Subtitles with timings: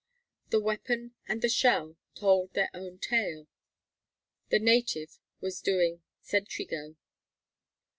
[0.49, 3.45] The weapon and the shell told their own tale:
[4.49, 6.95] the native was doing "sentry go."